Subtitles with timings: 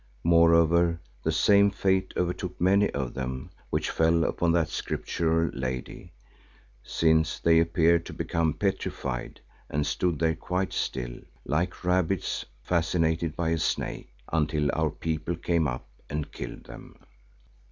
[0.23, 6.11] Moreover, the same fate overtook many of them which fell upon that scriptural lady,
[6.81, 13.49] since they appeared to become petrified and stood there quite still, like rabbits fascinated by
[13.49, 16.95] a snake, until our people came up and killed them.